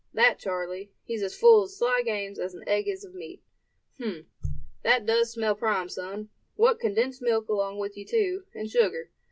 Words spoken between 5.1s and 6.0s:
smell prime,